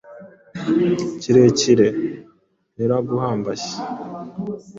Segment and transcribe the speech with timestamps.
[1.21, 1.87] kirekire
[2.79, 3.77] yaragumbashye.